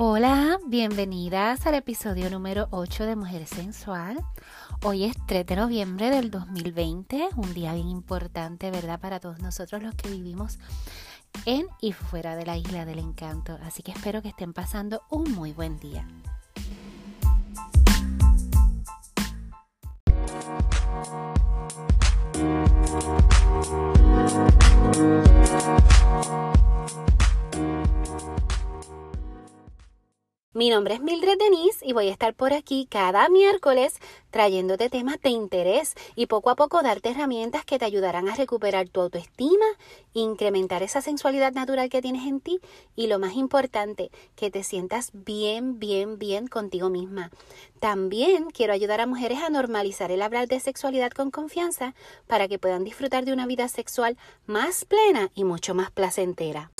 Hola, 0.00 0.60
bienvenidas 0.64 1.66
al 1.66 1.74
episodio 1.74 2.30
número 2.30 2.68
8 2.70 3.04
de 3.04 3.16
Mujer 3.16 3.48
Sensual. 3.48 4.24
Hoy 4.84 5.02
es 5.02 5.16
3 5.26 5.44
de 5.44 5.56
noviembre 5.56 6.08
del 6.10 6.30
2020, 6.30 7.30
un 7.34 7.52
día 7.52 7.74
bien 7.74 7.88
importante, 7.88 8.70
¿verdad? 8.70 9.00
Para 9.00 9.18
todos 9.18 9.40
nosotros 9.40 9.82
los 9.82 9.96
que 9.96 10.08
vivimos 10.08 10.60
en 11.46 11.66
y 11.80 11.94
fuera 11.94 12.36
de 12.36 12.46
la 12.46 12.56
isla 12.56 12.84
del 12.84 13.00
encanto. 13.00 13.58
Así 13.64 13.82
que 13.82 13.90
espero 13.90 14.22
que 14.22 14.28
estén 14.28 14.52
pasando 14.52 15.02
un 15.10 15.32
muy 15.32 15.52
buen 15.52 15.80
día. 15.80 16.06
Mi 30.68 30.74
nombre 30.74 30.92
es 30.92 31.00
Mildred 31.00 31.38
Denise 31.38 31.78
y 31.82 31.94
voy 31.94 32.08
a 32.08 32.12
estar 32.12 32.34
por 32.34 32.52
aquí 32.52 32.86
cada 32.90 33.30
miércoles 33.30 33.94
trayéndote 34.30 34.90
temas 34.90 35.18
de 35.22 35.30
interés 35.30 35.94
y 36.14 36.26
poco 36.26 36.50
a 36.50 36.56
poco 36.56 36.82
darte 36.82 37.08
herramientas 37.08 37.64
que 37.64 37.78
te 37.78 37.86
ayudarán 37.86 38.28
a 38.28 38.34
recuperar 38.34 38.86
tu 38.90 39.00
autoestima, 39.00 39.64
incrementar 40.12 40.82
esa 40.82 41.00
sensualidad 41.00 41.54
natural 41.54 41.88
que 41.88 42.02
tienes 42.02 42.26
en 42.26 42.40
ti 42.40 42.60
y 42.94 43.06
lo 43.06 43.18
más 43.18 43.32
importante, 43.32 44.10
que 44.36 44.50
te 44.50 44.62
sientas 44.62 45.08
bien, 45.14 45.78
bien, 45.78 46.18
bien 46.18 46.48
contigo 46.48 46.90
misma. 46.90 47.30
También 47.80 48.50
quiero 48.50 48.74
ayudar 48.74 49.00
a 49.00 49.06
mujeres 49.06 49.38
a 49.38 49.48
normalizar 49.48 50.10
el 50.10 50.20
hablar 50.20 50.48
de 50.48 50.60
sexualidad 50.60 51.12
con 51.12 51.30
confianza 51.30 51.94
para 52.26 52.46
que 52.46 52.58
puedan 52.58 52.84
disfrutar 52.84 53.24
de 53.24 53.32
una 53.32 53.46
vida 53.46 53.68
sexual 53.68 54.18
más 54.44 54.84
plena 54.84 55.30
y 55.34 55.44
mucho 55.44 55.72
más 55.72 55.90
placentera. 55.90 56.70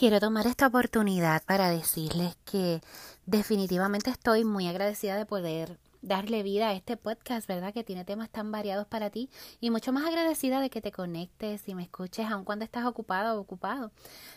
Quiero 0.00 0.18
tomar 0.18 0.46
esta 0.46 0.68
oportunidad 0.68 1.42
para 1.44 1.68
decirles 1.68 2.34
que 2.50 2.80
definitivamente 3.26 4.08
estoy 4.08 4.46
muy 4.46 4.66
agradecida 4.66 5.14
de 5.14 5.26
poder 5.26 5.78
darle 6.00 6.42
vida 6.42 6.70
a 6.70 6.72
este 6.72 6.96
podcast, 6.96 7.46
¿verdad? 7.46 7.74
Que 7.74 7.84
tiene 7.84 8.06
temas 8.06 8.30
tan 8.30 8.50
variados 8.50 8.86
para 8.86 9.10
ti 9.10 9.28
y 9.60 9.68
mucho 9.68 9.92
más 9.92 10.06
agradecida 10.06 10.58
de 10.62 10.70
que 10.70 10.80
te 10.80 10.90
conectes 10.90 11.68
y 11.68 11.74
me 11.74 11.82
escuches 11.82 12.24
aun 12.30 12.46
cuando 12.46 12.64
estás 12.64 12.86
ocupado 12.86 13.36
o 13.36 13.42
ocupado. 13.42 13.92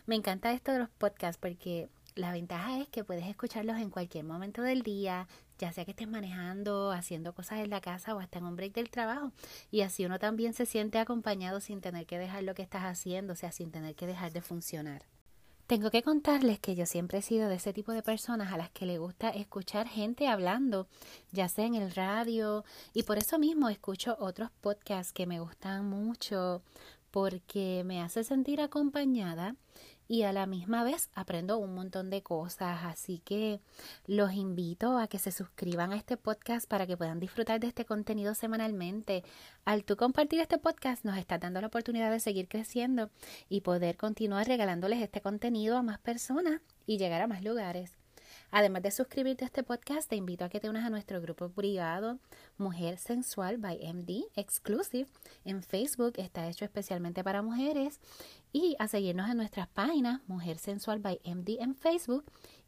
Me 0.06 0.16
encanta 0.16 0.52
esto 0.52 0.74
de 0.74 0.80
los 0.80 0.90
podcasts 0.90 1.40
porque 1.42 1.88
la 2.16 2.34
ventaja 2.34 2.82
es 2.82 2.90
que 2.90 3.06
puedes 3.06 3.26
escucharlos 3.26 3.78
en 3.78 3.90
cualquier 3.90 4.26
momento 4.26 4.64
del 4.64 4.82
día, 4.82 5.30
ya 5.60 5.72
sea 5.72 5.86
que 5.86 5.92
estés 5.92 6.10
manejando, 6.10 6.92
haciendo 6.92 7.34
cosas 7.34 7.60
en 7.60 7.70
la 7.70 7.80
casa 7.80 8.14
o 8.14 8.20
hasta 8.20 8.40
en 8.40 8.48
un 8.48 8.58
break 8.58 8.74
del 8.74 8.90
trabajo. 8.90 9.32
Y 9.72 9.80
así 9.80 10.06
uno 10.06 10.20
también 10.20 10.54
se 10.54 10.66
siente 10.66 11.00
acompañado 11.00 11.62
sin 11.62 11.80
tener 11.80 12.06
que 12.06 12.20
dejar 12.20 12.44
lo 12.44 12.54
que 12.54 12.64
estás 12.64 12.84
haciendo, 12.84 13.32
o 13.32 13.38
sea, 13.38 13.54
sin 13.54 13.72
tener 13.72 13.96
que 13.96 14.08
dejar 14.08 14.34
de 14.34 14.42
funcionar. 14.42 15.04
Tengo 15.74 15.90
que 15.90 16.04
contarles 16.04 16.60
que 16.60 16.76
yo 16.76 16.86
siempre 16.86 17.18
he 17.18 17.22
sido 17.24 17.50
de 17.50 17.56
ese 17.56 17.74
tipo 17.74 17.94
de 17.94 18.04
personas 18.04 18.54
a 18.54 18.58
las 18.58 18.70
que 18.70 18.86
le 18.86 19.00
gusta 19.00 19.32
escuchar 19.32 19.88
gente 19.88 20.28
hablando, 20.28 20.88
ya 21.32 21.50
sea 21.50 21.66
en 21.66 21.74
el 21.74 21.90
radio, 21.96 22.64
y 22.94 23.02
por 23.02 23.18
eso 23.18 23.40
mismo 23.40 23.70
escucho 23.70 24.16
otros 24.20 24.52
podcasts 24.62 25.12
que 25.12 25.26
me 25.26 25.40
gustan 25.40 25.90
mucho 25.90 26.62
porque 27.10 27.82
me 27.88 28.04
hace 28.04 28.24
sentir 28.24 28.62
acompañada 28.62 29.56
y 30.08 30.24
a 30.24 30.34
la 30.34 30.46
misma 30.46 30.84
vez 30.84 31.10
aprendo 31.14 31.58
un 31.58 31.74
montón 31.76 32.10
de 32.10 32.22
cosas. 32.22 32.84
Así 32.84 33.20
que 33.20 33.60
los 34.06 34.34
invito 34.34 34.98
a 34.98 35.08
que 35.08 35.20
se 35.20 35.32
suscriban 35.32 35.92
a 35.94 35.98
este 35.98 36.18
podcast 36.18 36.68
para 36.68 36.88
que 36.88 36.98
puedan 36.98 37.20
disfrutar 37.20 37.60
de 37.60 37.68
este 37.68 37.86
contenido 37.86 38.34
semanalmente. 38.36 39.24
Al 39.66 39.84
tú 39.84 39.96
compartir 39.96 40.40
este 40.40 40.58
podcast 40.58 41.06
nos 41.06 41.18
está 41.18 41.38
dando 41.38 41.62
la 41.62 41.68
oportunidad 41.68 42.12
de 42.12 42.20
seguir 42.20 42.48
creciendo 42.48 43.10
y 43.50 43.62
poder 43.62 43.98
continuar 43.98 44.48
regalándoles 44.48 45.02
este 45.02 45.22
contenido 45.22 45.78
a 45.78 45.84
más 45.84 46.00
personas 46.00 46.62
y 46.86 46.98
llegar 46.98 47.22
a 47.22 47.28
más 47.28 47.44
lugares. 47.44 48.03
Además 48.56 48.84
de 48.84 48.92
suscribirte 48.92 49.46
a 49.46 49.48
este 49.48 49.64
podcast, 49.64 50.08
te 50.08 50.16
invito 50.16 50.46
a 50.46 50.50
que 50.50 50.60
te 50.60 50.70
unas 50.70 50.86
a 50.86 50.92
nuestro 50.92 51.20
grupo 51.20 51.50
privado 51.50 52.20
Mujer 52.60 53.00
Sensual 53.00 53.58
by 53.58 53.80
MD 53.92 54.26
Exclusive. 54.36 55.10
En 55.44 55.64
Facebook 55.64 56.14
está 56.18 56.48
hecho 56.48 56.64
especialmente 56.64 57.24
para 57.24 57.42
mujeres 57.42 58.00
y 58.52 58.76
a 58.78 58.88
seguirnos 58.88 59.28
en 59.32 59.38
nuestras 59.38 59.68
páginas 59.70 60.22
Mujer 60.28 60.60
Sensual 60.60 61.00
by 61.00 61.20
MD 61.26 61.58
en 61.62 61.74
Facebook 61.74 62.26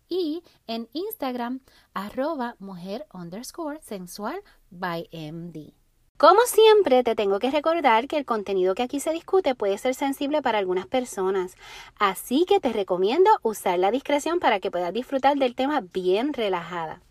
y 0.10 0.42
en 0.66 0.90
Instagram 0.94 1.60
arroba 1.94 2.56
mujer 2.58 3.06
underscore 3.14 3.80
sensual 3.84 4.42
by 4.72 5.08
MD. 5.12 5.85
Como 6.18 6.40
siempre, 6.46 7.04
te 7.04 7.14
tengo 7.14 7.40
que 7.40 7.52
recordar 7.52 8.08
que 8.08 8.16
el 8.18 8.26
contenido 8.26 8.74
que 8.74 8.84
aquí 8.84 9.02
se 9.02 9.12
discute 9.12 9.54
puede 9.54 9.78
ser 9.78 9.96
sensible 9.96 10.42
para 10.42 10.60
algunas 10.60 10.88
personas, 10.88 11.58
así 12.00 12.46
que 12.48 12.62
te 12.62 12.72
recomiendo 12.72 13.30
usar 13.42 13.78
la 13.80 13.92
discreción 13.92 14.40
para 14.40 14.62
que 14.62 14.72
puedas 14.72 14.94
disfrutar 14.94 15.36
del 15.36 15.56
tema 15.56 15.82
bien 15.82 16.32
relajada. 16.32 17.02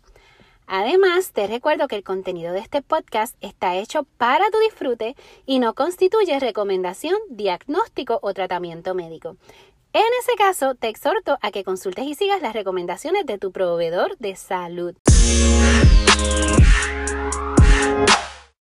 Además, 0.65 1.33
te 1.33 1.45
recuerdo 1.45 1.87
que 1.87 1.97
el 1.97 2.03
contenido 2.03 2.51
de 2.51 2.61
este 2.61 2.81
podcast 2.81 3.37
está 3.41 3.75
hecho 3.75 4.07
para 4.17 4.49
tu 4.49 4.57
disfrute 4.57 5.15
y 5.45 5.59
no 5.59 5.75
constituye 5.75 6.39
recomendación, 6.39 7.19
diagnóstico 7.29 8.17
o 8.23 8.33
tratamiento 8.33 8.95
médico. 8.95 9.37
En 9.93 10.01
ese 10.19 10.35
caso, 10.35 10.73
te 10.73 10.87
exhorto 10.87 11.37
a 11.43 11.51
que 11.51 11.63
consultes 11.63 12.05
y 12.07 12.15
sigas 12.15 12.41
las 12.41 12.53
recomendaciones 12.53 13.27
de 13.27 13.37
tu 13.37 13.51
proveedor 13.51 14.17
de 14.17 14.35
salud. 14.35 14.95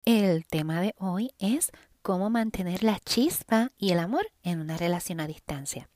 El 0.04 0.46
tema 0.46 0.80
de 0.80 0.96
hoy 0.98 1.30
es 1.38 1.70
cómo 2.02 2.28
mantener 2.28 2.82
la 2.82 2.98
chispa 2.98 3.70
y 3.78 3.92
el 3.92 4.00
amor 4.00 4.26
en 4.42 4.58
una 4.58 4.76
relación 4.76 5.20
a 5.20 5.28
distancia. 5.28 5.88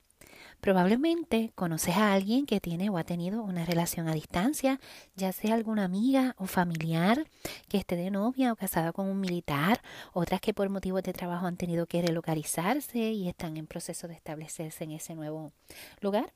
Probablemente 0.66 1.53
conoces 1.54 1.97
a 1.97 2.12
alguien 2.12 2.44
que 2.44 2.59
tiene 2.59 2.91
o 2.91 2.99
ha 2.99 3.04
tenido 3.04 3.44
una 3.44 3.65
relación 3.65 4.09
a 4.09 4.15
distancia, 4.15 4.81
ya 5.15 5.31
sea 5.31 5.54
alguna 5.54 5.84
amiga 5.84 6.34
o 6.38 6.47
familiar 6.47 7.28
que 7.69 7.78
esté 7.78 7.94
de 7.94 8.10
novia 8.10 8.53
o 8.53 8.56
casada 8.56 8.93
con 8.93 9.06
un 9.06 9.21
militar, 9.21 9.81
otras 10.12 10.41
que 10.41 10.53
por 10.53 10.69
motivos 10.69 11.04
de 11.04 11.12
trabajo 11.12 11.47
han 11.47 11.56
tenido 11.56 11.87
que 11.87 12.03
relocalizarse 12.03 12.99
y 12.99 13.28
están 13.28 13.56
en 13.59 13.69
proceso 13.69 14.09
de 14.09 14.15
establecerse 14.15 14.82
en 14.82 14.91
ese 14.91 15.15
nuevo 15.15 15.53
lugar, 16.00 16.32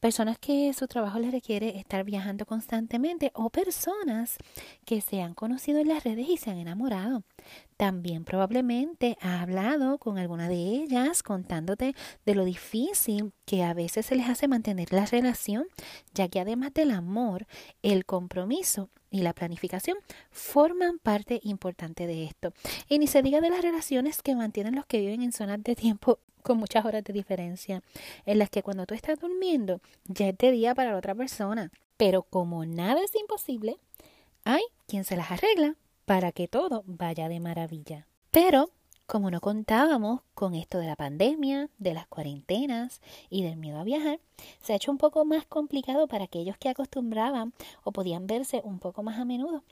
personas 0.00 0.38
que 0.38 0.72
su 0.72 0.86
trabajo 0.86 1.18
les 1.18 1.32
requiere 1.32 1.76
estar 1.76 2.04
viajando 2.04 2.46
constantemente 2.46 3.32
o 3.34 3.50
personas 3.50 4.38
que 4.86 5.02
se 5.02 5.20
han 5.20 5.34
conocido 5.34 5.80
en 5.80 5.88
las 5.88 6.04
redes 6.04 6.26
y 6.30 6.38
se 6.38 6.50
han 6.50 6.56
enamorado. 6.56 7.22
También 7.76 8.24
probablemente 8.24 9.18
ha 9.20 9.42
hablado 9.42 9.98
con 9.98 10.18
alguna 10.18 10.48
de 10.48 10.54
ellas 10.54 11.24
contándote 11.24 11.94
de 12.24 12.34
lo 12.34 12.44
difícil 12.44 13.32
que 13.44 13.64
a 13.64 13.74
veces 13.74 14.06
se 14.06 14.14
les 14.14 14.28
hace 14.28 14.46
mantener 14.46 14.92
la 14.92 15.06
relación, 15.06 15.66
ya 16.14 16.28
que 16.28 16.38
además 16.38 16.72
del 16.72 16.92
amor, 16.92 17.46
el 17.82 18.06
compromiso 18.06 18.90
y 19.10 19.22
la 19.22 19.32
planificación 19.32 19.96
forman 20.30 20.98
parte 20.98 21.40
importante 21.42 22.06
de 22.06 22.24
esto. 22.24 22.52
Y 22.88 22.98
ni 22.98 23.08
se 23.08 23.22
diga 23.22 23.40
de 23.40 23.50
las 23.50 23.62
relaciones 23.62 24.22
que 24.22 24.36
mantienen 24.36 24.76
los 24.76 24.86
que 24.86 25.00
viven 25.00 25.22
en 25.22 25.32
zonas 25.32 25.62
de 25.62 25.74
tiempo 25.74 26.20
con 26.42 26.58
muchas 26.58 26.84
horas 26.84 27.02
de 27.02 27.12
diferencia, 27.12 27.82
en 28.24 28.38
las 28.38 28.50
que 28.50 28.62
cuando 28.62 28.86
tú 28.86 28.94
estás 28.94 29.18
durmiendo 29.18 29.80
ya 30.04 30.28
es 30.28 30.38
de 30.38 30.52
día 30.52 30.74
para 30.74 30.92
la 30.92 30.98
otra 30.98 31.14
persona. 31.14 31.72
Pero 31.96 32.22
como 32.22 32.66
nada 32.66 33.00
es 33.02 33.14
imposible, 33.16 33.78
hay 34.44 34.62
quien 34.86 35.04
se 35.04 35.16
las 35.16 35.30
arregla 35.30 35.76
para 36.04 36.32
que 36.32 36.48
todo 36.48 36.84
vaya 36.86 37.28
de 37.28 37.40
maravilla. 37.40 38.06
Pero, 38.30 38.70
como 39.06 39.30
no 39.30 39.40
contábamos 39.40 40.20
con 40.34 40.54
esto 40.54 40.78
de 40.78 40.86
la 40.86 40.96
pandemia, 40.96 41.68
de 41.78 41.94
las 41.94 42.06
cuarentenas 42.06 43.00
y 43.30 43.42
del 43.42 43.56
miedo 43.56 43.78
a 43.78 43.84
viajar, 43.84 44.20
se 44.60 44.72
ha 44.72 44.76
hecho 44.76 44.90
un 44.90 44.98
poco 44.98 45.24
más 45.24 45.46
complicado 45.46 46.08
para 46.08 46.24
aquellos 46.24 46.56
que 46.56 46.68
acostumbraban 46.68 47.52
o 47.82 47.92
podían 47.92 48.26
verse 48.26 48.60
un 48.64 48.78
poco 48.78 49.02
más 49.02 49.18
a 49.18 49.24
menudo. 49.24 49.62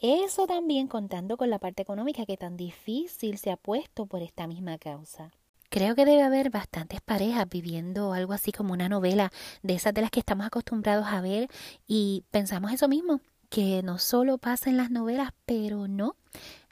Eso 0.00 0.46
también 0.46 0.86
contando 0.86 1.36
con 1.36 1.50
la 1.50 1.58
parte 1.58 1.82
económica 1.82 2.24
que 2.24 2.36
tan 2.36 2.56
difícil 2.56 3.36
se 3.38 3.50
ha 3.50 3.56
puesto 3.56 4.06
por 4.06 4.22
esta 4.22 4.46
misma 4.46 4.78
causa. 4.78 5.30
Creo 5.68 5.94
que 5.94 6.04
debe 6.04 6.22
haber 6.22 6.50
bastantes 6.50 7.00
parejas 7.00 7.48
viviendo 7.48 8.12
algo 8.12 8.32
así 8.32 8.50
como 8.50 8.72
una 8.72 8.88
novela 8.88 9.30
de 9.62 9.74
esas 9.74 9.94
de 9.94 10.00
las 10.00 10.10
que 10.10 10.18
estamos 10.18 10.44
acostumbrados 10.44 11.06
a 11.06 11.20
ver 11.20 11.48
y 11.86 12.24
pensamos 12.32 12.72
eso 12.72 12.88
mismo, 12.88 13.20
que 13.50 13.82
no 13.82 13.98
solo 13.98 14.38
pasa 14.38 14.70
en 14.70 14.76
las 14.76 14.90
novelas, 14.90 15.32
pero 15.44 15.88
no, 15.88 16.16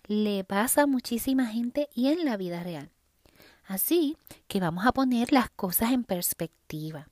le 0.06 0.44
pasa 0.44 0.82
a 0.82 0.86
muchísima 0.86 1.46
gente 1.46 1.88
y 1.92 2.08
en 2.08 2.24
la 2.24 2.36
vida 2.36 2.62
real. 2.62 2.90
Así 3.66 4.16
que 4.46 4.60
vamos 4.60 4.86
a 4.86 4.92
poner 4.92 5.32
las 5.32 5.50
cosas 5.50 5.92
en 5.92 6.04
perspectiva. 6.04 7.08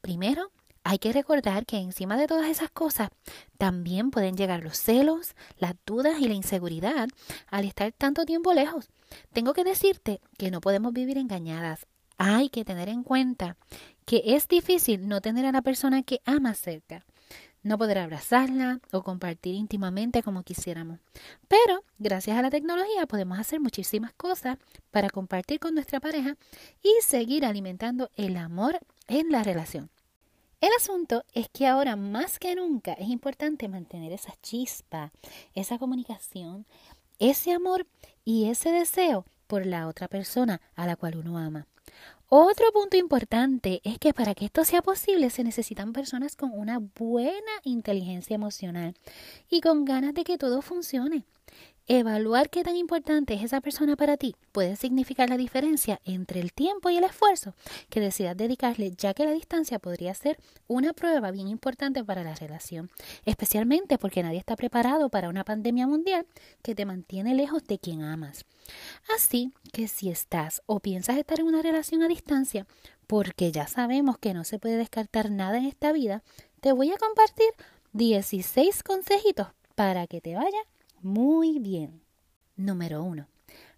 Primero, 0.00 0.50
hay 0.82 0.98
que 0.98 1.12
recordar 1.12 1.66
que 1.66 1.76
encima 1.76 2.16
de 2.16 2.26
todas 2.26 2.48
esas 2.48 2.70
cosas 2.70 3.10
también 3.58 4.10
pueden 4.10 4.36
llegar 4.36 4.64
los 4.64 4.78
celos, 4.78 5.34
las 5.58 5.74
dudas 5.84 6.18
y 6.18 6.26
la 6.26 6.34
inseguridad 6.34 7.08
al 7.48 7.64
estar 7.66 7.92
tanto 7.92 8.24
tiempo 8.24 8.54
lejos. 8.54 8.88
Tengo 9.32 9.52
que 9.52 9.64
decirte 9.64 10.20
que 10.38 10.50
no 10.50 10.60
podemos 10.60 10.94
vivir 10.94 11.18
engañadas. 11.18 11.86
Hay 12.16 12.48
que 12.48 12.64
tener 12.64 12.88
en 12.88 13.02
cuenta 13.02 13.56
que 14.06 14.22
es 14.24 14.48
difícil 14.48 15.06
no 15.06 15.20
tener 15.20 15.44
a 15.44 15.52
la 15.52 15.62
persona 15.62 16.02
que 16.02 16.20
ama 16.24 16.54
cerca 16.54 17.04
no 17.62 17.78
poder 17.78 17.98
abrazarla 17.98 18.80
o 18.92 19.02
compartir 19.02 19.54
íntimamente 19.54 20.22
como 20.22 20.42
quisiéramos. 20.42 20.98
Pero 21.48 21.84
gracias 21.98 22.38
a 22.38 22.42
la 22.42 22.50
tecnología 22.50 23.06
podemos 23.06 23.38
hacer 23.38 23.60
muchísimas 23.60 24.12
cosas 24.14 24.58
para 24.90 25.10
compartir 25.10 25.60
con 25.60 25.74
nuestra 25.74 26.00
pareja 26.00 26.36
y 26.82 26.90
seguir 27.02 27.44
alimentando 27.44 28.10
el 28.16 28.36
amor 28.36 28.78
en 29.08 29.30
la 29.30 29.42
relación. 29.42 29.90
El 30.60 30.70
asunto 30.76 31.24
es 31.32 31.48
que 31.48 31.66
ahora 31.66 31.96
más 31.96 32.38
que 32.38 32.54
nunca 32.54 32.92
es 32.92 33.08
importante 33.08 33.68
mantener 33.68 34.12
esa 34.12 34.34
chispa, 34.42 35.10
esa 35.54 35.78
comunicación, 35.78 36.66
ese 37.18 37.52
amor 37.52 37.86
y 38.24 38.50
ese 38.50 38.70
deseo 38.70 39.24
por 39.46 39.64
la 39.64 39.88
otra 39.88 40.06
persona 40.06 40.60
a 40.74 40.86
la 40.86 40.96
cual 40.96 41.16
uno 41.16 41.38
ama. 41.38 41.66
Otro 42.32 42.70
punto 42.70 42.96
importante 42.96 43.80
es 43.82 43.98
que 43.98 44.14
para 44.14 44.36
que 44.36 44.44
esto 44.44 44.64
sea 44.64 44.82
posible 44.82 45.30
se 45.30 45.42
necesitan 45.42 45.92
personas 45.92 46.36
con 46.36 46.52
una 46.52 46.78
buena 46.78 47.50
inteligencia 47.64 48.36
emocional 48.36 48.94
y 49.48 49.60
con 49.60 49.84
ganas 49.84 50.14
de 50.14 50.22
que 50.22 50.38
todo 50.38 50.62
funcione. 50.62 51.24
Evaluar 51.92 52.50
qué 52.50 52.62
tan 52.62 52.76
importante 52.76 53.34
es 53.34 53.42
esa 53.42 53.60
persona 53.60 53.96
para 53.96 54.16
ti 54.16 54.36
puede 54.52 54.76
significar 54.76 55.28
la 55.28 55.36
diferencia 55.36 56.00
entre 56.04 56.38
el 56.38 56.52
tiempo 56.52 56.88
y 56.88 56.96
el 56.96 57.02
esfuerzo 57.02 57.56
que 57.88 57.98
decidas 57.98 58.36
dedicarle, 58.36 58.92
ya 58.92 59.12
que 59.12 59.24
la 59.24 59.32
distancia 59.32 59.80
podría 59.80 60.14
ser 60.14 60.38
una 60.68 60.92
prueba 60.92 61.32
bien 61.32 61.48
importante 61.48 62.04
para 62.04 62.22
la 62.22 62.36
relación, 62.36 62.92
especialmente 63.24 63.98
porque 63.98 64.22
nadie 64.22 64.38
está 64.38 64.54
preparado 64.54 65.08
para 65.08 65.28
una 65.28 65.42
pandemia 65.42 65.88
mundial 65.88 66.28
que 66.62 66.76
te 66.76 66.86
mantiene 66.86 67.34
lejos 67.34 67.64
de 67.64 67.80
quien 67.80 68.02
amas. 68.02 68.44
Así 69.12 69.52
que 69.72 69.88
si 69.88 70.10
estás 70.10 70.62
o 70.66 70.78
piensas 70.78 71.18
estar 71.18 71.40
en 71.40 71.46
una 71.46 71.60
relación 71.60 72.04
a 72.04 72.08
distancia, 72.08 72.68
porque 73.08 73.50
ya 73.50 73.66
sabemos 73.66 74.16
que 74.16 74.32
no 74.32 74.44
se 74.44 74.60
puede 74.60 74.76
descartar 74.76 75.32
nada 75.32 75.58
en 75.58 75.64
esta 75.64 75.90
vida, 75.90 76.22
te 76.60 76.70
voy 76.70 76.92
a 76.92 76.98
compartir 76.98 77.48
16 77.94 78.84
consejitos 78.84 79.48
para 79.74 80.06
que 80.06 80.20
te 80.20 80.36
vaya 80.36 80.60
muy 81.02 81.58
bien. 81.58 82.02
Número 82.56 83.02
uno. 83.02 83.26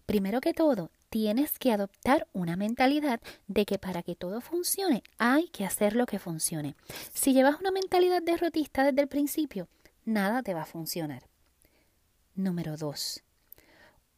Primero 0.05 0.41
que 0.41 0.53
todo, 0.53 0.91
tienes 1.09 1.57
que 1.57 1.71
adoptar 1.71 2.27
una 2.33 2.55
mentalidad 2.55 3.21
de 3.47 3.65
que 3.65 3.77
para 3.77 4.03
que 4.03 4.15
todo 4.15 4.41
funcione 4.41 5.03
hay 5.17 5.47
que 5.49 5.65
hacer 5.65 5.95
lo 5.95 6.05
que 6.05 6.19
funcione. 6.19 6.75
Si 7.13 7.33
llevas 7.33 7.59
una 7.59 7.71
mentalidad 7.71 8.21
derrotista 8.21 8.83
desde 8.83 9.01
el 9.01 9.07
principio, 9.07 9.67
nada 10.05 10.43
te 10.43 10.53
va 10.53 10.63
a 10.63 10.65
funcionar. 10.65 11.23
Número 12.35 12.75
dos. 12.77 13.23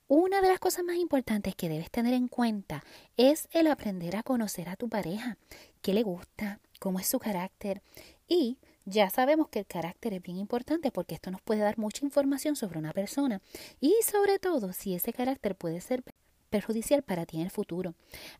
Una 0.07 0.41
de 0.41 0.49
las 0.49 0.59
cosas 0.59 0.85
más 0.85 0.97
importantes 0.97 1.55
que 1.55 1.67
debes 1.67 1.91
tener 1.91 2.13
en 2.13 2.27
cuenta 2.27 2.83
es 3.17 3.47
el 3.51 3.67
aprender 3.67 4.15
a 4.15 4.23
conocer 4.23 4.69
a 4.69 4.75
tu 4.75 4.87
pareja, 4.87 5.37
qué 5.81 5.93
le 5.93 6.03
gusta, 6.03 6.59
cómo 6.79 6.99
es 6.99 7.07
su 7.07 7.19
carácter 7.19 7.81
y 8.27 8.57
ya 8.85 9.09
sabemos 9.09 9.49
que 9.49 9.59
el 9.59 9.65
carácter 9.65 10.13
es 10.13 10.21
bien 10.21 10.37
importante 10.37 10.91
porque 10.91 11.15
esto 11.15 11.31
nos 11.31 11.41
puede 11.41 11.61
dar 11.61 11.77
mucha 11.77 12.05
información 12.05 12.55
sobre 12.55 12.79
una 12.79 12.93
persona 12.93 13.41
y 13.81 13.93
sobre 14.03 14.39
todo 14.39 14.73
si 14.73 14.93
ese 14.93 15.11
carácter 15.11 15.55
puede 15.55 15.81
ser 15.81 16.03
perjudicial 16.49 17.03
para 17.03 17.25
ti 17.25 17.37
en 17.37 17.43
el 17.43 17.51
futuro. 17.51 17.95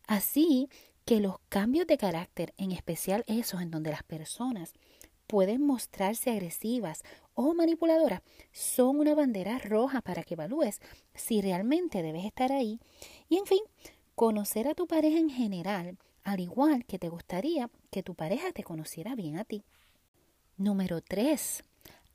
Así 0.07 0.69
que 1.03 1.19
los 1.19 1.39
cambios 1.49 1.87
de 1.87 1.97
carácter, 1.97 2.53
en 2.57 2.71
especial 2.71 3.23
esos 3.27 3.61
en 3.61 3.71
donde 3.71 3.91
las 3.91 4.03
personas 4.03 4.73
pueden 5.27 5.65
mostrarse 5.65 6.31
agresivas 6.31 7.03
o 7.33 7.53
manipuladoras, 7.53 8.21
son 8.51 8.99
una 8.99 9.15
bandera 9.15 9.57
roja 9.59 10.01
para 10.01 10.23
que 10.23 10.35
evalúes 10.35 10.79
si 11.15 11.41
realmente 11.41 12.03
debes 12.03 12.25
estar 12.25 12.51
ahí. 12.51 12.79
Y 13.29 13.37
en 13.37 13.45
fin, 13.45 13.61
conocer 14.13 14.67
a 14.67 14.75
tu 14.75 14.87
pareja 14.87 15.17
en 15.17 15.29
general, 15.29 15.97
al 16.23 16.39
igual 16.39 16.85
que 16.85 16.99
te 16.99 17.09
gustaría 17.09 17.69
que 17.91 18.03
tu 18.03 18.15
pareja 18.15 18.51
te 18.51 18.63
conociera 18.63 19.15
bien 19.15 19.37
a 19.37 19.43
ti. 19.43 19.63
Número 20.57 21.01
3. 21.01 21.65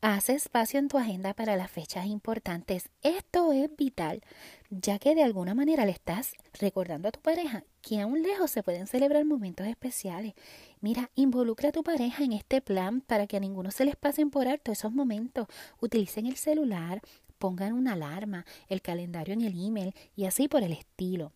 Haz 0.00 0.30
espacio 0.30 0.78
en 0.78 0.88
tu 0.88 0.96
agenda 0.96 1.34
para 1.34 1.56
las 1.56 1.70
fechas 1.70 2.06
importantes. 2.06 2.88
Esto 3.02 3.52
es 3.52 3.68
vital, 3.76 4.22
ya 4.70 4.98
que 4.98 5.14
de 5.14 5.22
alguna 5.22 5.54
manera 5.54 5.84
le 5.84 5.92
estás 5.92 6.32
recordando 6.58 7.08
a 7.08 7.12
tu 7.12 7.20
pareja 7.20 7.64
que 7.82 8.00
aún 8.00 8.22
lejos 8.22 8.50
se 8.50 8.62
pueden 8.62 8.86
celebrar 8.86 9.26
momentos 9.26 9.66
especiales. 9.66 10.32
Mira, 10.80 11.10
involucra 11.16 11.68
a 11.68 11.72
tu 11.72 11.82
pareja 11.82 12.24
en 12.24 12.32
este 12.32 12.62
plan 12.62 13.02
para 13.02 13.26
que 13.26 13.36
a 13.36 13.40
ninguno 13.40 13.70
se 13.70 13.84
les 13.84 13.96
pasen 13.96 14.30
por 14.30 14.48
alto 14.48 14.72
esos 14.72 14.90
momentos. 14.90 15.46
Utilicen 15.78 16.24
el 16.24 16.36
celular, 16.36 17.02
pongan 17.36 17.74
una 17.74 17.92
alarma, 17.92 18.46
el 18.70 18.80
calendario 18.80 19.34
en 19.34 19.42
el 19.42 19.52
email 19.62 19.94
y 20.16 20.24
así 20.24 20.48
por 20.48 20.62
el 20.62 20.72
estilo. 20.72 21.34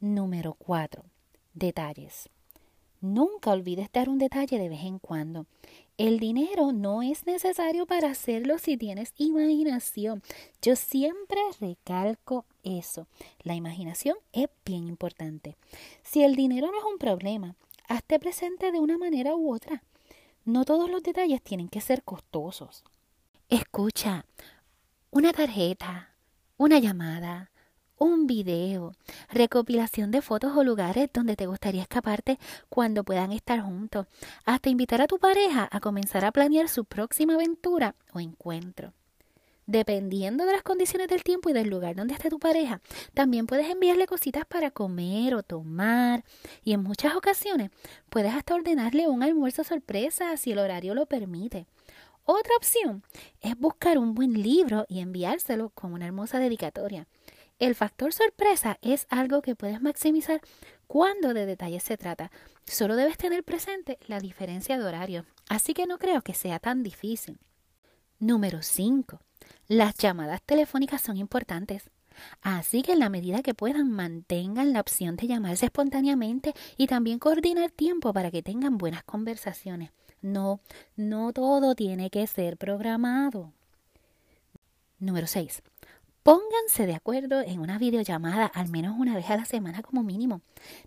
Número 0.00 0.54
4. 0.54 1.04
Detalles. 1.52 2.30
Nunca 3.02 3.50
olvides 3.50 3.90
dar 3.92 4.08
un 4.08 4.18
detalle 4.18 4.58
de 4.58 4.68
vez 4.68 4.84
en 4.84 5.00
cuando. 5.00 5.46
El 5.98 6.20
dinero 6.20 6.72
no 6.72 7.02
es 7.02 7.26
necesario 7.26 7.84
para 7.84 8.10
hacerlo 8.10 8.58
si 8.58 8.76
tienes 8.76 9.12
imaginación. 9.16 10.22
Yo 10.62 10.76
siempre 10.76 11.40
recalco 11.60 12.46
eso. 12.62 13.08
La 13.42 13.54
imaginación 13.54 14.16
es 14.32 14.48
bien 14.64 14.86
importante. 14.86 15.56
Si 16.02 16.22
el 16.22 16.36
dinero 16.36 16.70
no 16.70 16.78
es 16.78 16.84
un 16.84 16.98
problema, 16.98 17.56
hazte 17.88 18.18
presente 18.20 18.70
de 18.70 18.78
una 18.78 18.98
manera 18.98 19.34
u 19.34 19.52
otra. 19.52 19.82
No 20.44 20.64
todos 20.64 20.88
los 20.88 21.02
detalles 21.02 21.42
tienen 21.42 21.68
que 21.68 21.80
ser 21.80 22.04
costosos. 22.04 22.84
Escucha, 23.48 24.26
una 25.10 25.32
tarjeta, 25.32 26.14
una 26.56 26.78
llamada, 26.78 27.51
un 27.98 28.26
video, 28.26 28.92
recopilación 29.30 30.10
de 30.10 30.22
fotos 30.22 30.56
o 30.56 30.64
lugares 30.64 31.10
donde 31.12 31.36
te 31.36 31.46
gustaría 31.46 31.82
escaparte 31.82 32.38
cuando 32.68 33.04
puedan 33.04 33.32
estar 33.32 33.60
juntos, 33.60 34.06
hasta 34.44 34.70
invitar 34.70 35.00
a 35.00 35.06
tu 35.06 35.18
pareja 35.18 35.68
a 35.70 35.80
comenzar 35.80 36.24
a 36.24 36.32
planear 36.32 36.68
su 36.68 36.84
próxima 36.84 37.34
aventura 37.34 37.94
o 38.12 38.20
encuentro. 38.20 38.92
Dependiendo 39.66 40.44
de 40.44 40.52
las 40.52 40.62
condiciones 40.62 41.06
del 41.06 41.22
tiempo 41.22 41.48
y 41.48 41.52
del 41.52 41.68
lugar 41.68 41.94
donde 41.94 42.14
esté 42.14 42.28
tu 42.28 42.40
pareja, 42.40 42.80
también 43.14 43.46
puedes 43.46 43.70
enviarle 43.70 44.08
cositas 44.08 44.44
para 44.44 44.72
comer 44.72 45.34
o 45.36 45.44
tomar 45.44 46.24
y 46.64 46.72
en 46.72 46.82
muchas 46.82 47.14
ocasiones 47.14 47.70
puedes 48.10 48.34
hasta 48.34 48.56
ordenarle 48.56 49.06
un 49.06 49.22
almuerzo 49.22 49.62
sorpresa 49.62 50.36
si 50.36 50.50
el 50.50 50.58
horario 50.58 50.94
lo 50.94 51.06
permite. 51.06 51.66
Otra 52.24 52.54
opción 52.56 53.02
es 53.40 53.58
buscar 53.58 53.98
un 53.98 54.14
buen 54.14 54.42
libro 54.42 54.84
y 54.88 55.00
enviárselo 55.00 55.70
con 55.70 55.92
una 55.92 56.06
hermosa 56.06 56.38
dedicatoria. 56.38 57.06
El 57.62 57.76
factor 57.76 58.12
sorpresa 58.12 58.76
es 58.82 59.06
algo 59.08 59.40
que 59.40 59.54
puedes 59.54 59.80
maximizar 59.80 60.40
cuando 60.88 61.32
de 61.32 61.46
detalles 61.46 61.84
se 61.84 61.96
trata. 61.96 62.32
Solo 62.66 62.96
debes 62.96 63.16
tener 63.16 63.44
presente 63.44 64.00
la 64.08 64.18
diferencia 64.18 64.76
de 64.76 64.84
horario, 64.84 65.26
así 65.48 65.72
que 65.72 65.86
no 65.86 65.98
creo 65.98 66.22
que 66.22 66.34
sea 66.34 66.58
tan 66.58 66.82
difícil. 66.82 67.38
Número 68.18 68.62
5. 68.62 69.20
Las 69.68 69.94
llamadas 69.94 70.42
telefónicas 70.42 71.02
son 71.02 71.18
importantes. 71.18 71.88
Así 72.40 72.82
que 72.82 72.94
en 72.94 72.98
la 72.98 73.10
medida 73.10 73.42
que 73.42 73.54
puedan 73.54 73.92
mantengan 73.92 74.72
la 74.72 74.80
opción 74.80 75.14
de 75.14 75.28
llamarse 75.28 75.66
espontáneamente 75.66 76.54
y 76.76 76.88
también 76.88 77.20
coordinar 77.20 77.70
tiempo 77.70 78.12
para 78.12 78.32
que 78.32 78.42
tengan 78.42 78.76
buenas 78.76 79.04
conversaciones. 79.04 79.92
No, 80.20 80.58
no 80.96 81.32
todo 81.32 81.76
tiene 81.76 82.10
que 82.10 82.26
ser 82.26 82.56
programado. 82.56 83.52
Número 84.98 85.28
6. 85.28 85.62
Pónganse 86.22 86.86
de 86.86 86.94
acuerdo 86.94 87.40
en 87.40 87.58
una 87.58 87.78
videollamada 87.78 88.46
al 88.46 88.68
menos 88.68 88.94
una 88.96 89.16
vez 89.16 89.28
a 89.28 89.36
la 89.36 89.44
semana 89.44 89.82
como 89.82 90.04
mínimo. 90.04 90.40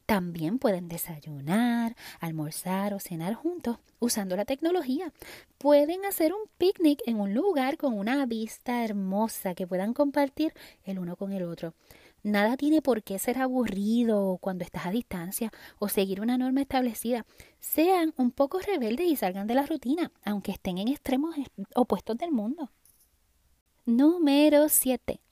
También 0.05 0.59
pueden 0.59 0.87
desayunar, 0.87 1.97
almorzar 2.21 2.93
o 2.93 3.01
cenar 3.01 3.33
juntos 3.33 3.79
usando 3.99 4.37
la 4.37 4.45
tecnología. 4.45 5.11
Pueden 5.57 6.05
hacer 6.05 6.31
un 6.31 6.47
picnic 6.57 7.01
en 7.05 7.19
un 7.19 7.33
lugar 7.33 7.75
con 7.75 7.99
una 7.99 8.25
vista 8.25 8.85
hermosa 8.85 9.55
que 9.55 9.67
puedan 9.67 9.93
compartir 9.93 10.53
el 10.85 10.99
uno 10.99 11.17
con 11.17 11.33
el 11.33 11.43
otro. 11.43 11.73
Nada 12.23 12.55
tiene 12.55 12.81
por 12.81 13.03
qué 13.03 13.19
ser 13.19 13.37
aburrido 13.37 14.37
cuando 14.39 14.63
estás 14.63 14.85
a 14.85 14.91
distancia 14.91 15.51
o 15.79 15.89
seguir 15.89 16.21
una 16.21 16.37
norma 16.37 16.61
establecida. 16.61 17.25
Sean 17.59 18.13
un 18.15 18.31
poco 18.31 18.59
rebeldes 18.59 19.07
y 19.07 19.17
salgan 19.17 19.47
de 19.47 19.55
la 19.55 19.65
rutina, 19.65 20.13
aunque 20.23 20.53
estén 20.53 20.77
en 20.77 20.87
extremos 20.87 21.35
opuestos 21.75 22.17
del 22.17 22.31
mundo. 22.31 22.71
Número 23.85 24.69
7 24.69 25.24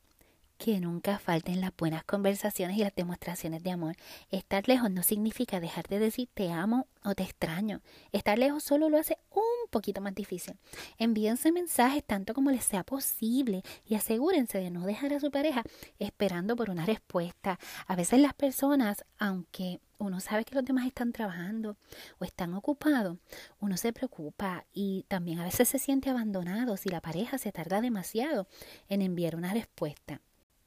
que 0.57 0.79
nunca 0.79 1.19
falten 1.19 1.61
las 1.61 1.75
buenas 1.75 2.03
conversaciones 2.03 2.77
y 2.77 2.81
las 2.81 2.95
demostraciones 2.95 3.63
de 3.63 3.71
amor. 3.71 3.95
Estar 4.31 4.67
lejos 4.67 4.89
no 4.91 5.03
significa 5.03 5.59
dejar 5.59 5.87
de 5.87 5.99
decir 5.99 6.29
te 6.33 6.51
amo 6.51 6.87
o 7.03 7.15
te 7.15 7.23
extraño. 7.23 7.81
Estar 8.11 8.37
lejos 8.37 8.63
solo 8.63 8.89
lo 8.89 8.97
hace 8.97 9.17
un 9.31 9.69
poquito 9.69 10.01
más 10.01 10.15
difícil. 10.15 10.55
Envíense 10.97 11.51
mensajes 11.51 12.03
tanto 12.03 12.33
como 12.33 12.51
les 12.51 12.63
sea 12.63 12.83
posible 12.83 13.63
y 13.85 13.95
asegúrense 13.95 14.59
de 14.59 14.71
no 14.71 14.85
dejar 14.85 15.13
a 15.13 15.19
su 15.19 15.31
pareja 15.31 15.63
esperando 15.99 16.55
por 16.55 16.69
una 16.69 16.85
respuesta. 16.85 17.59
A 17.87 17.95
veces 17.95 18.19
las 18.19 18.33
personas, 18.33 19.03
aunque 19.17 19.81
uno 19.97 20.19
sabe 20.19 20.45
que 20.45 20.55
los 20.55 20.65
demás 20.65 20.85
están 20.85 21.11
trabajando 21.11 21.77
o 22.19 22.25
están 22.25 22.53
ocupados, 22.53 23.17
uno 23.59 23.77
se 23.77 23.93
preocupa 23.93 24.65
y 24.73 25.05
también 25.07 25.39
a 25.39 25.45
veces 25.45 25.67
se 25.67 25.79
siente 25.79 26.09
abandonado 26.09 26.77
si 26.77 26.89
la 26.89 27.01
pareja 27.01 27.37
se 27.37 27.51
tarda 27.51 27.81
demasiado 27.81 28.47
en 28.89 29.01
enviar 29.01 29.35
una 29.35 29.53
respuesta. 29.53 30.21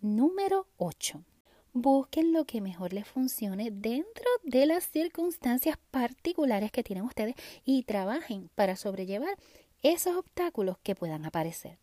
Número 0.06 0.68
8. 0.76 1.24
Busquen 1.72 2.32
lo 2.32 2.44
que 2.44 2.60
mejor 2.60 2.92
les 2.92 3.08
funcione 3.08 3.72
dentro 3.72 4.24
de 4.44 4.64
las 4.64 4.84
circunstancias 4.84 5.78
particulares 5.90 6.70
que 6.70 6.84
tienen 6.84 7.04
ustedes 7.04 7.34
y 7.64 7.82
trabajen 7.82 8.48
para 8.54 8.76
sobrellevar 8.76 9.36
esos 9.82 10.14
obstáculos 10.14 10.78
que 10.84 10.94
puedan 10.94 11.26
aparecer. 11.26 11.80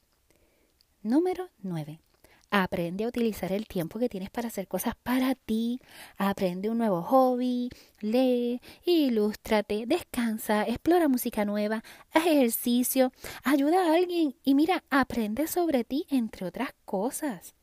Número 1.01 1.49
9. 1.63 1.99
Aprende 2.49 3.03
a 3.03 3.09
utilizar 3.09 3.51
el 3.51 3.67
tiempo 3.67 3.99
que 3.99 4.07
tienes 4.07 4.29
para 4.29 4.47
hacer 4.47 4.69
cosas 4.69 4.95
para 5.03 5.35
ti. 5.35 5.81
Aprende 6.15 6.69
un 6.69 6.77
nuevo 6.77 7.01
hobby. 7.01 7.71
Lee, 7.99 8.61
ilústrate, 8.85 9.83
descansa, 9.85 10.63
explora 10.63 11.09
música 11.09 11.43
nueva, 11.43 11.83
ejercicio, 12.13 13.11
ayuda 13.43 13.85
a 13.85 13.95
alguien 13.95 14.33
y 14.45 14.55
mira, 14.55 14.85
aprende 14.89 15.45
sobre 15.47 15.83
ti, 15.83 16.05
entre 16.09 16.45
otras 16.45 16.69
cosas. 16.85 17.53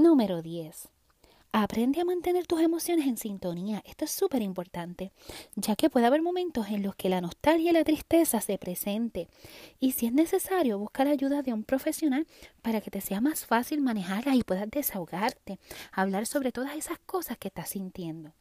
Número 0.00 0.40
10. 0.40 0.88
Aprende 1.52 2.00
a 2.00 2.06
mantener 2.06 2.46
tus 2.46 2.62
emociones 2.62 3.06
en 3.06 3.18
sintonía. 3.18 3.82
Esto 3.84 4.06
es 4.06 4.10
súper 4.10 4.40
importante, 4.40 5.12
ya 5.56 5.76
que 5.76 5.90
puede 5.90 6.06
haber 6.06 6.22
momentos 6.22 6.68
en 6.68 6.82
los 6.82 6.96
que 6.96 7.10
la 7.10 7.20
nostalgia 7.20 7.70
y 7.70 7.74
la 7.74 7.84
tristeza 7.84 8.40
se 8.40 8.56
presente. 8.56 9.28
Y 9.78 9.92
si 9.92 10.06
es 10.06 10.14
necesario, 10.14 10.78
buscar 10.78 11.06
ayuda 11.06 11.42
de 11.42 11.52
un 11.52 11.64
profesional 11.64 12.26
para 12.62 12.80
que 12.80 12.90
te 12.90 13.02
sea 13.02 13.20
más 13.20 13.44
fácil 13.44 13.82
manejarlas 13.82 14.36
y 14.36 14.42
puedas 14.42 14.70
desahogarte, 14.70 15.58
hablar 15.92 16.24
sobre 16.24 16.50
todas 16.50 16.76
esas 16.76 16.98
cosas 17.00 17.36
que 17.36 17.48
estás 17.48 17.68
sintiendo. 17.68 18.32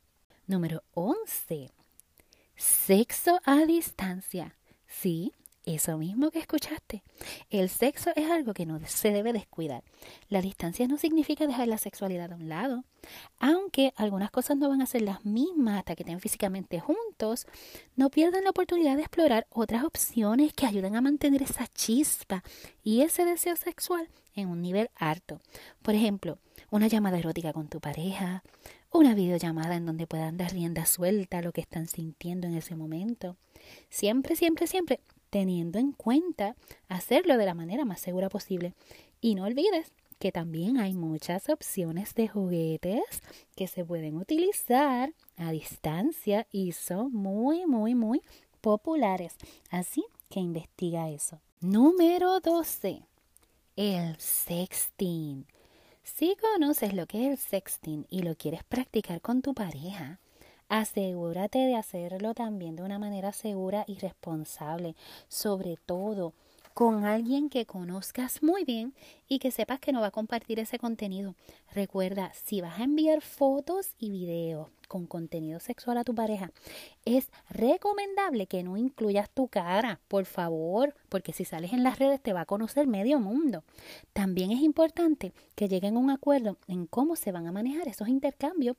Número 0.47 0.83
11. 0.93 1.71
Sexo 2.55 3.41
a 3.43 3.65
distancia. 3.65 4.55
Sí, 4.87 5.33
eso 5.75 5.97
mismo 5.97 6.31
que 6.31 6.39
escuchaste. 6.39 7.03
El 7.49 7.69
sexo 7.69 8.11
es 8.15 8.29
algo 8.29 8.53
que 8.53 8.65
no 8.65 8.79
se 8.85 9.11
debe 9.11 9.33
descuidar. 9.33 9.83
La 10.27 10.41
distancia 10.41 10.88
no 10.88 10.97
significa 10.97 11.45
dejar 11.45 11.67
la 11.67 11.77
sexualidad 11.77 12.31
a 12.31 12.35
un 12.35 12.49
lado. 12.49 12.83
Aunque 13.39 13.93
algunas 13.95 14.31
cosas 14.31 14.57
no 14.57 14.67
van 14.69 14.81
a 14.81 14.88
ser 14.88 15.03
las 15.03 15.25
mismas 15.25 15.77
hasta 15.79 15.95
que 15.95 16.03
estén 16.03 16.19
físicamente 16.19 16.79
juntos, 16.79 17.45
no 17.95 18.09
pierdan 18.09 18.43
la 18.43 18.49
oportunidad 18.49 18.95
de 18.95 19.03
explorar 19.03 19.47
otras 19.51 19.83
opciones 19.83 20.53
que 20.53 20.65
ayuden 20.65 20.95
a 20.95 21.01
mantener 21.01 21.43
esa 21.43 21.67
chispa 21.67 22.43
y 22.83 23.01
ese 23.01 23.25
deseo 23.25 23.55
sexual 23.55 24.09
en 24.33 24.49
un 24.49 24.61
nivel 24.61 24.89
alto. 24.95 25.39
Por 25.81 25.93
ejemplo, 25.93 26.39
una 26.71 26.88
llamada 26.88 27.19
erótica 27.19 27.53
con 27.53 27.67
tu 27.67 27.79
pareja, 27.79 28.43
una 28.91 29.13
videollamada 29.13 29.75
en 29.75 29.85
donde 29.85 30.07
puedan 30.07 30.38
dar 30.38 30.51
rienda 30.51 30.85
suelta 30.85 31.38
a 31.38 31.41
lo 31.41 31.51
que 31.51 31.61
están 31.61 31.88
sintiendo 31.88 32.47
en 32.47 32.55
ese 32.55 32.75
momento. 32.75 33.38
Siempre, 33.89 34.35
siempre, 34.35 34.65
siempre 34.65 35.01
teniendo 35.29 35.79
en 35.79 35.91
cuenta 35.91 36.55
hacerlo 36.88 37.38
de 37.38 37.45
la 37.45 37.53
manera 37.53 37.86
más 37.86 38.00
segura 38.00 38.29
posible. 38.29 38.74
Y 39.21 39.36
no 39.36 39.45
olvides 39.45 39.91
que 40.19 40.31
también 40.31 40.77
hay 40.77 40.93
muchas 40.93 41.50
opciones 41.50 42.13
de 42.13 42.27
juguetes 42.27 43.24
que 43.55 43.67
se 43.67 43.86
pueden 43.86 44.17
utilizar 44.17 45.13
a 45.38 45.51
distancia 45.51 46.45
y 46.51 46.74
son 46.74 47.13
muy, 47.13 47.65
muy, 47.65 47.95
muy 47.95 48.21
populares. 48.59 49.36
Así 49.69 50.03
que 50.29 50.41
investiga 50.41 51.09
eso. 51.09 51.39
Número 51.62 52.39
12. 52.41 53.01
El 53.75 54.15
sexting. 54.17 55.45
Si 56.03 56.36
conoces 56.36 56.93
lo 56.93 57.05
que 57.05 57.25
es 57.25 57.31
el 57.31 57.38
sexting 57.38 58.05
y 58.09 58.24
lo 58.24 58.36
quieres 58.36 58.63
practicar 58.65 59.21
con 59.21 59.41
tu 59.41 59.53
pareja, 59.53 60.19
Asegúrate 60.69 61.57
de 61.57 61.75
hacerlo 61.75 62.35
también 62.35 62.75
de 62.75 62.83
una 62.83 62.99
manera 62.99 63.33
segura 63.33 63.85
y 63.88 63.97
responsable, 63.97 64.95
sobre 65.27 65.77
todo 65.77 66.33
con 66.75 67.05
alguien 67.05 67.49
que 67.49 67.65
conozcas 67.65 68.43
muy 68.43 68.63
bien 68.65 68.93
y 69.27 69.39
que 69.39 69.49
sepas 69.49 69.79
que 69.79 69.91
no 69.91 69.99
va 69.99 70.07
a 70.07 70.11
compartir 70.11 70.59
ese 70.59 70.77
contenido. 70.77 71.33
Recuerda, 71.73 72.31
si 72.33 72.61
vas 72.61 72.79
a 72.79 72.83
enviar 72.83 73.21
fotos 73.21 73.95
y 73.97 74.11
videos 74.11 74.67
con 74.89 75.08
contenido 75.08 75.62
sexual 75.62 75.98
a 75.98 76.03
tu 76.03 76.13
pareja, 76.13 76.51
es 77.05 77.29
recomendable 77.50 78.48
que 78.48 78.63
no 78.63 78.75
incluyas 78.75 79.29
tu 79.29 79.48
cara, 79.48 80.01
por 80.10 80.25
favor, 80.25 80.93
porque 81.08 81.31
si 81.31 81.46
sales 81.46 81.72
en 81.72 81.84
las 81.84 82.00
redes 82.00 82.22
te 82.22 82.34
va 82.34 82.41
a 82.41 82.46
conocer 82.46 82.88
medio 82.88 83.19
mundo. 83.22 83.63
También 84.12 84.51
es 84.51 84.62
importante 84.62 85.31
que 85.55 85.69
lleguen 85.69 85.96
a 85.96 86.00
un 86.00 86.10
acuerdo 86.10 86.58
en 86.67 86.88
cómo 86.88 87.15
se 87.15 87.31
van 87.31 87.48
a 87.48 87.53
manejar 87.53 87.88
esos 87.88 88.10
intercambios 88.10 88.75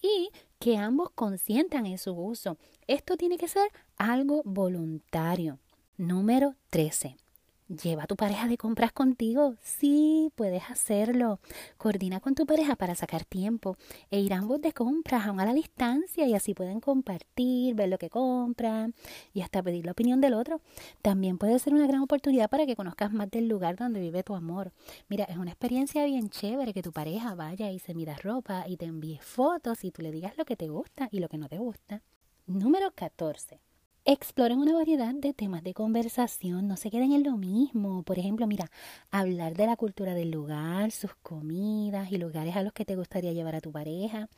y 0.00 0.30
que 0.60 0.76
ambos 0.76 1.10
consientan 1.10 1.86
en 1.86 1.98
su 1.98 2.12
uso. 2.12 2.58
Esto 2.86 3.16
tiene 3.16 3.38
que 3.38 3.48
ser 3.48 3.68
algo 3.96 4.42
voluntario. 4.44 5.58
Número 5.96 6.54
13. 6.70 7.23
Lleva 7.68 8.02
a 8.02 8.06
tu 8.06 8.14
pareja 8.14 8.46
de 8.46 8.58
compras 8.58 8.92
contigo. 8.92 9.54
Sí, 9.62 10.30
puedes 10.34 10.64
hacerlo. 10.68 11.40
Coordina 11.78 12.20
con 12.20 12.34
tu 12.34 12.44
pareja 12.44 12.76
para 12.76 12.94
sacar 12.94 13.24
tiempo 13.24 13.78
e 14.10 14.20
ir 14.20 14.34
ambos 14.34 14.60
de 14.60 14.74
compras 14.74 15.26
aún 15.26 15.40
a 15.40 15.46
la 15.46 15.54
distancia 15.54 16.26
y 16.26 16.34
así 16.34 16.52
pueden 16.52 16.80
compartir, 16.80 17.74
ver 17.74 17.88
lo 17.88 17.96
que 17.96 18.10
compran 18.10 18.94
y 19.32 19.40
hasta 19.40 19.62
pedir 19.62 19.86
la 19.86 19.92
opinión 19.92 20.20
del 20.20 20.34
otro. 20.34 20.60
También 21.00 21.38
puede 21.38 21.58
ser 21.58 21.72
una 21.72 21.86
gran 21.86 22.02
oportunidad 22.02 22.50
para 22.50 22.66
que 22.66 22.76
conozcas 22.76 23.10
más 23.12 23.30
del 23.30 23.48
lugar 23.48 23.76
donde 23.76 24.00
vive 24.00 24.22
tu 24.22 24.34
amor. 24.34 24.72
Mira, 25.08 25.24
es 25.24 25.38
una 25.38 25.50
experiencia 25.50 26.04
bien 26.04 26.28
chévere 26.28 26.74
que 26.74 26.82
tu 26.82 26.92
pareja 26.92 27.34
vaya 27.34 27.70
y 27.70 27.78
se 27.78 27.94
mira 27.94 28.14
ropa 28.16 28.68
y 28.68 28.76
te 28.76 28.84
envíe 28.84 29.20
fotos 29.22 29.84
y 29.84 29.90
tú 29.90 30.02
le 30.02 30.12
digas 30.12 30.36
lo 30.36 30.44
que 30.44 30.56
te 30.56 30.68
gusta 30.68 31.08
y 31.10 31.20
lo 31.20 31.30
que 31.30 31.38
no 31.38 31.48
te 31.48 31.56
gusta. 31.56 32.02
Número 32.46 32.90
14. 32.94 33.63
Exploren 34.06 34.58
una 34.58 34.74
variedad 34.74 35.14
de 35.14 35.32
temas 35.32 35.64
de 35.64 35.72
conversación, 35.72 36.68
no 36.68 36.76
se 36.76 36.90
queden 36.90 37.12
en 37.12 37.22
lo 37.22 37.38
mismo. 37.38 38.02
Por 38.02 38.18
ejemplo, 38.18 38.46
mira, 38.46 38.70
hablar 39.10 39.54
de 39.56 39.64
la 39.64 39.76
cultura 39.76 40.12
del 40.12 40.30
lugar, 40.30 40.90
sus 40.90 41.14
comidas 41.22 42.12
y 42.12 42.18
lugares 42.18 42.54
a 42.54 42.62
los 42.62 42.74
que 42.74 42.84
te 42.84 42.96
gustaría 42.96 43.32
llevar 43.32 43.54
a 43.54 43.62
tu 43.62 43.72
pareja. 43.72 44.28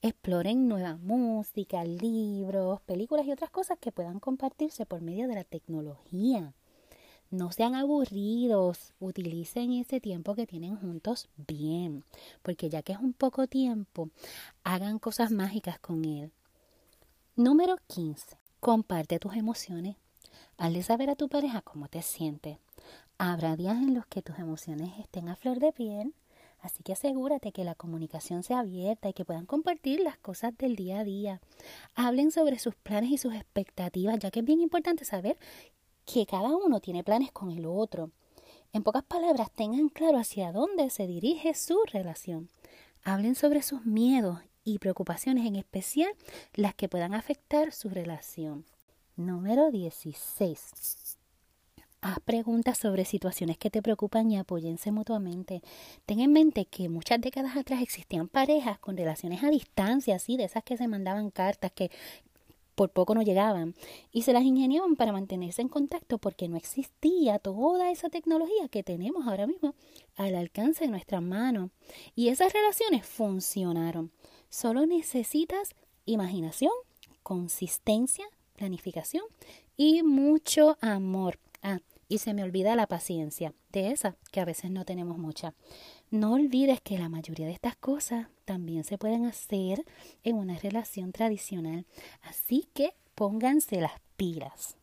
Exploren 0.00 0.68
nueva 0.68 0.96
música, 0.96 1.84
libros, 1.84 2.80
películas 2.80 3.26
y 3.26 3.32
otras 3.32 3.50
cosas 3.50 3.76
que 3.78 3.92
puedan 3.92 4.20
compartirse 4.20 4.86
por 4.86 5.02
medio 5.02 5.28
de 5.28 5.34
la 5.34 5.44
tecnología. 5.44 6.54
No 7.30 7.52
sean 7.52 7.74
aburridos, 7.74 8.94
utilicen 9.00 9.72
ese 9.74 10.00
tiempo 10.00 10.34
que 10.34 10.46
tienen 10.46 10.76
juntos 10.76 11.28
bien, 11.46 12.04
porque 12.40 12.70
ya 12.70 12.80
que 12.80 12.94
es 12.94 12.98
un 12.98 13.12
poco 13.12 13.46
tiempo, 13.48 14.08
hagan 14.64 14.98
cosas 14.98 15.30
mágicas 15.30 15.78
con 15.78 16.06
él. 16.06 16.32
Número 17.36 17.76
15 17.86 18.39
Comparte 18.60 19.18
tus 19.18 19.36
emociones. 19.36 19.96
Hazle 20.58 20.82
saber 20.82 21.08
a 21.08 21.16
tu 21.16 21.30
pareja 21.30 21.62
cómo 21.62 21.88
te 21.88 22.02
sientes. 22.02 22.58
Habrá 23.16 23.56
días 23.56 23.78
en 23.78 23.94
los 23.94 24.04
que 24.04 24.20
tus 24.20 24.38
emociones 24.38 24.98
estén 24.98 25.30
a 25.30 25.36
flor 25.36 25.60
de 25.60 25.72
piel, 25.72 26.12
así 26.60 26.82
que 26.82 26.92
asegúrate 26.92 27.52
que 27.52 27.64
la 27.64 27.74
comunicación 27.74 28.42
sea 28.42 28.58
abierta 28.58 29.08
y 29.08 29.14
que 29.14 29.24
puedan 29.24 29.46
compartir 29.46 30.00
las 30.00 30.18
cosas 30.18 30.54
del 30.58 30.76
día 30.76 30.98
a 30.98 31.04
día. 31.04 31.40
Hablen 31.94 32.32
sobre 32.32 32.58
sus 32.58 32.74
planes 32.74 33.10
y 33.10 33.16
sus 33.16 33.32
expectativas, 33.32 34.18
ya 34.18 34.30
que 34.30 34.40
es 34.40 34.44
bien 34.44 34.60
importante 34.60 35.06
saber 35.06 35.38
que 36.04 36.26
cada 36.26 36.54
uno 36.54 36.80
tiene 36.80 37.02
planes 37.02 37.32
con 37.32 37.50
el 37.50 37.64
otro. 37.64 38.10
En 38.74 38.82
pocas 38.82 39.04
palabras, 39.04 39.50
tengan 39.52 39.88
claro 39.88 40.18
hacia 40.18 40.52
dónde 40.52 40.90
se 40.90 41.06
dirige 41.06 41.54
su 41.54 41.78
relación. 41.90 42.50
Hablen 43.04 43.36
sobre 43.36 43.62
sus 43.62 43.86
miedos 43.86 44.40
y 44.64 44.78
preocupaciones, 44.78 45.46
en 45.46 45.56
especial 45.56 46.12
las 46.54 46.74
que 46.74 46.88
puedan 46.88 47.14
afectar 47.14 47.72
su 47.72 47.88
relación. 47.88 48.64
Número 49.16 49.70
16. 49.70 51.18
Haz 52.02 52.18
preguntas 52.20 52.78
sobre 52.78 53.04
situaciones 53.04 53.58
que 53.58 53.68
te 53.68 53.82
preocupan 53.82 54.30
y 54.30 54.38
apóyense 54.38 54.90
mutuamente. 54.90 55.60
Ten 56.06 56.20
en 56.20 56.32
mente 56.32 56.64
que 56.64 56.88
muchas 56.88 57.20
décadas 57.20 57.58
atrás 57.58 57.82
existían 57.82 58.26
parejas 58.26 58.78
con 58.78 58.96
relaciones 58.96 59.44
a 59.44 59.50
distancia, 59.50 60.16
así, 60.16 60.38
de 60.38 60.44
esas 60.44 60.64
que 60.64 60.78
se 60.78 60.88
mandaban 60.88 61.30
cartas 61.30 61.72
que 61.72 61.90
por 62.74 62.88
poco 62.88 63.14
no 63.14 63.20
llegaban 63.20 63.74
y 64.10 64.22
se 64.22 64.32
las 64.32 64.42
ingeniaban 64.42 64.96
para 64.96 65.12
mantenerse 65.12 65.60
en 65.60 65.68
contacto 65.68 66.16
porque 66.16 66.48
no 66.48 66.56
existía 66.56 67.38
toda 67.38 67.90
esa 67.90 68.08
tecnología 68.08 68.68
que 68.70 68.82
tenemos 68.82 69.26
ahora 69.26 69.46
mismo 69.46 69.74
al 70.16 70.34
alcance 70.34 70.86
de 70.86 70.90
nuestras 70.90 71.20
manos. 71.20 71.70
Y 72.14 72.28
esas 72.28 72.54
relaciones 72.54 73.04
funcionaron. 73.04 74.10
Solo 74.50 74.84
necesitas 74.84 75.76
imaginación, 76.06 76.72
consistencia, 77.22 78.26
planificación 78.56 79.22
y 79.76 80.02
mucho 80.02 80.76
amor. 80.80 81.38
Ah, 81.62 81.78
y 82.08 82.18
se 82.18 82.34
me 82.34 82.42
olvida 82.42 82.74
la 82.74 82.88
paciencia, 82.88 83.54
de 83.70 83.92
esa 83.92 84.16
que 84.32 84.40
a 84.40 84.44
veces 84.44 84.72
no 84.72 84.84
tenemos 84.84 85.18
mucha. 85.18 85.54
No 86.10 86.32
olvides 86.32 86.80
que 86.80 86.98
la 86.98 87.08
mayoría 87.08 87.46
de 87.46 87.52
estas 87.52 87.76
cosas 87.76 88.26
también 88.44 88.82
se 88.82 88.98
pueden 88.98 89.24
hacer 89.24 89.84
en 90.24 90.34
una 90.34 90.58
relación 90.58 91.12
tradicional, 91.12 91.86
así 92.22 92.68
que 92.74 92.94
pónganse 93.14 93.80
las 93.80 93.92
pilas. 94.16 94.76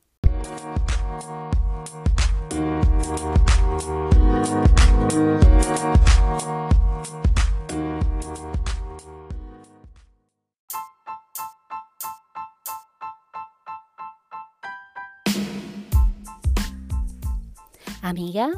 Amiga, 18.07 18.49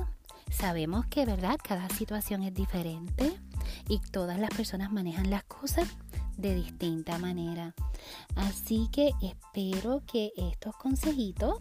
sabemos 0.52 1.08
que, 1.08 1.26
¿verdad? 1.26 1.58
Cada 1.64 1.90
situación 1.90 2.44
es 2.44 2.54
diferente 2.54 3.36
y 3.88 3.98
todas 3.98 4.38
las 4.38 4.52
personas 4.52 4.92
manejan 4.92 5.32
las 5.32 5.44
cosas 5.46 5.90
de 6.38 6.54
distinta 6.54 7.18
manera. 7.18 7.74
Así 8.36 8.90
que 8.92 9.10
espero 9.24 10.04
que 10.06 10.34
estos 10.38 10.76
consejitos 10.76 11.58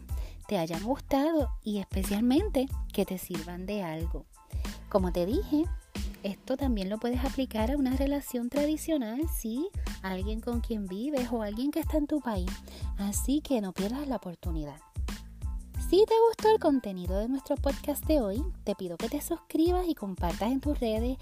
te 0.47 0.59
hayan 0.59 0.83
gustado 0.83 1.49
y 1.63 1.79
especialmente 1.79 2.67
que 2.93 3.07
te 3.07 3.17
sirvan 3.17 3.65
de 3.65 3.81
algo. 3.81 4.27
Como 4.87 5.11
te 5.11 5.25
dije, 5.25 5.65
Esto 6.21 6.57
también 6.57 6.89
lo 6.89 6.99
puedes 6.99 7.23
aplicar 7.23 7.71
a 7.71 7.77
una 7.77 7.95
relación 7.95 8.49
tradicional, 8.49 9.21
sí, 9.35 9.67
alguien 10.03 10.41
con 10.41 10.59
quien 10.59 10.85
vives 10.85 11.29
o 11.31 11.41
alguien 11.41 11.71
que 11.71 11.79
está 11.79 11.97
en 11.97 12.07
tu 12.07 12.19
país. 12.19 12.51
Así 12.97 13.41
que 13.41 13.61
no 13.61 13.71
pierdas 13.71 14.07
la 14.07 14.17
oportunidad. 14.17 14.88
Si 15.89 16.05
te 16.05 16.13
gustó 16.27 16.53
el 16.53 16.59
contenido 16.59 17.17
de 17.17 17.27
nuestro 17.27 17.55
podcast 17.55 18.05
de 18.05 18.21
hoy, 18.21 18.43
te 18.63 18.75
pido 18.75 18.95
que 18.95 19.09
te 19.09 19.21
suscribas 19.21 19.87
y 19.87 19.95
compartas 19.95 20.51
en 20.51 20.59
tus 20.59 20.79
redes. 20.79 21.17